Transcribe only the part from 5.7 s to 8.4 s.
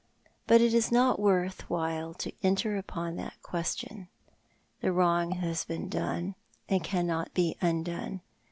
done, and cannot be undone.